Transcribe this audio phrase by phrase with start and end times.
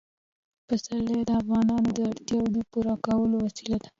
[0.67, 3.89] پسرلی د افغانانو د اړتیاوو د پوره کولو وسیله ده.